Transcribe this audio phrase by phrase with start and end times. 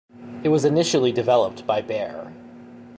[0.43, 2.33] It was initially developed by Bayer.